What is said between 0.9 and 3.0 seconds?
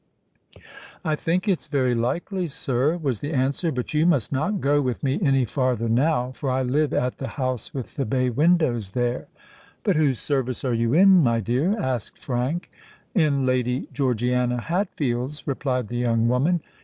"I think it's very likely, sir,"